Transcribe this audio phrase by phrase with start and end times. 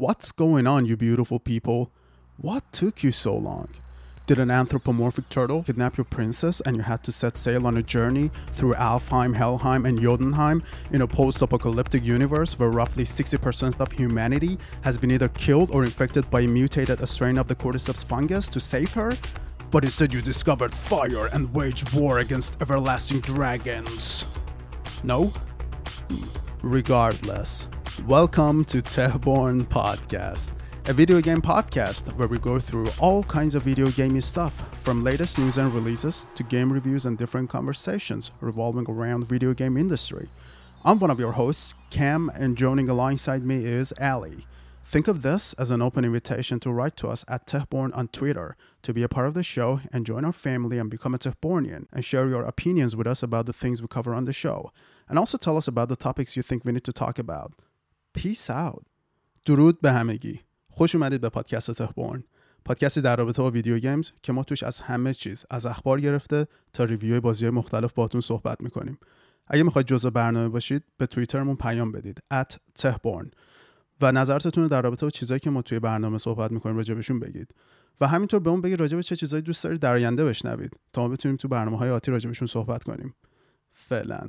[0.00, 1.90] What's going on, you beautiful people?
[2.38, 3.68] What took you so long?
[4.26, 7.82] Did an anthropomorphic turtle kidnap your princess and you had to set sail on a
[7.82, 13.92] journey through Alfheim, Helheim, and Jotunheim in a post apocalyptic universe where roughly 60% of
[13.92, 18.48] humanity has been either killed or infected by a mutated strain of the cordyceps fungus
[18.48, 19.12] to save her?
[19.70, 24.24] But instead, you discovered fire and waged war against everlasting dragons.
[25.04, 25.26] No?
[25.26, 26.24] Hmm.
[26.62, 27.66] Regardless,
[28.06, 30.50] welcome to Tehborn Podcast
[30.90, 35.04] a video game podcast where we go through all kinds of video gaming stuff, from
[35.04, 40.28] latest news and releases to game reviews and different conversations revolving around video game industry.
[40.84, 44.46] I'm one of your hosts, Cam, and joining alongside me is Ali.
[44.82, 48.56] Think of this as an open invitation to write to us at Tehborn on Twitter
[48.82, 51.86] to be a part of the show and join our family and become a Tehbornian
[51.92, 54.72] and share your opinions with us about the things we cover on the show.
[55.08, 57.52] And also tell us about the topics you think we need to talk about.
[58.18, 58.82] Peace out.
[59.46, 60.40] درود به همگی.
[60.68, 62.24] خوش اومدید به پادکست تهبورن
[62.64, 66.46] پادکستی در رابطه با ویدیو گیمز که ما توش از همه چیز از اخبار گرفته
[66.72, 68.98] تا ریویو بازی مختلف باتون صحبت می‌کنیم.
[69.46, 72.22] اگه می‌خواید جزء برنامه باشید به توییترمون پیام بدید.
[72.34, 72.56] at
[74.00, 77.54] و نظرتون در رابطه با چیزهایی که ما توی برنامه صحبت می‌کنیم راجبشون بگید.
[78.00, 81.08] و همینطور به اون بگید راجب چه چیزهایی دوست دارید در آینده بشنوید تا ما
[81.08, 83.14] بتونیم تو برنامه های آتی راجبشون صحبت کنیم.
[83.70, 84.20] فعلا.